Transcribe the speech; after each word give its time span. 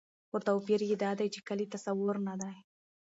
خو 0.29 0.37
توپير 0.47 0.81
يې 0.89 0.95
دا 1.03 1.11
دى، 1.19 1.27
چې 1.33 1.39
کلي 1.47 1.65
تصور 1.73 2.15
نه 2.27 2.35
دى 2.41 2.53